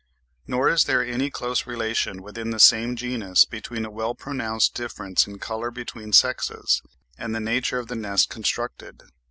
[0.47, 5.27] Nor is there any close relation within the same genus between a well pronounced difference
[5.27, 6.81] in colour between the sexes,
[7.19, 9.03] and the nature of the nest constructed.